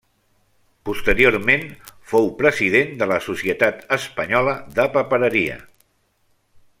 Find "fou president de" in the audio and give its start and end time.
2.13-3.09